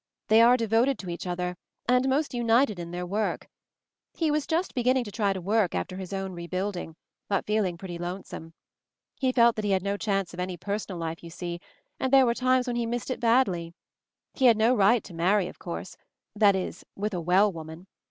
"They 0.29 0.41
are 0.41 0.57
devoted 0.57 0.97
to 0.97 1.11
each 1.11 1.27
other, 1.27 1.55
and 1.87 2.09
most 2.09 2.33
united 2.33 2.79
in 2.79 2.89
their 2.89 3.05
work. 3.05 3.47
He 4.15 4.31
was 4.31 4.47
just 4.47 4.73
beginning 4.73 5.03
to 5.03 5.11
try 5.11 5.31
to 5.31 5.39
work, 5.39 5.75
after 5.75 5.95
his 5.97 6.11
own 6.11 6.33
rebuilding; 6.33 6.95
but 7.29 7.45
feeling 7.45 7.77
pretty 7.77 7.99
lone 7.99 8.23
some. 8.23 8.55
He 9.19 9.31
felt 9.31 9.55
that 9.57 9.63
he 9.63 9.69
had 9.69 9.83
no 9.83 9.97
chance 9.97 10.33
of 10.33 10.39
any 10.39 10.57
personal 10.57 10.97
life, 10.97 11.23
you 11.23 11.29
see, 11.29 11.59
and 11.99 12.11
there 12.11 12.25
were 12.25 12.33
times 12.33 12.65
hen 12.65 12.77
he 12.77 12.87
missed 12.87 13.11
it 13.11 13.19
badly. 13.19 13.75
He 14.33 14.45
had 14.45 14.57
no 14.57 14.73
right 14.75 15.03
to 15.03 15.13
marry, 15.13 15.47
of 15.47 15.59
course; 15.59 15.95
that 16.35 16.55
is, 16.55 16.83
with 16.95 17.13
a 17.13 17.21
well 17.21 17.53
woman. 17.53 17.85